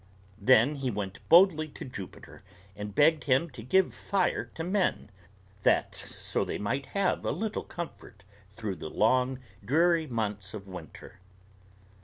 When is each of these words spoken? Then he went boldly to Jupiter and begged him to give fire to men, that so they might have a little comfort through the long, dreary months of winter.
Then 0.41 0.77
he 0.77 0.89
went 0.89 1.19
boldly 1.29 1.67
to 1.67 1.85
Jupiter 1.85 2.41
and 2.75 2.95
begged 2.95 3.25
him 3.25 3.51
to 3.51 3.61
give 3.61 3.93
fire 3.93 4.45
to 4.55 4.63
men, 4.63 5.11
that 5.61 5.93
so 6.17 6.43
they 6.43 6.57
might 6.57 6.87
have 6.97 7.23
a 7.23 7.29
little 7.29 7.63
comfort 7.63 8.23
through 8.49 8.77
the 8.77 8.89
long, 8.89 9.37
dreary 9.63 10.07
months 10.07 10.55
of 10.55 10.67
winter. 10.67 11.19